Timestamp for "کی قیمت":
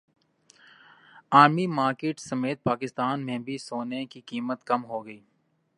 4.05-4.63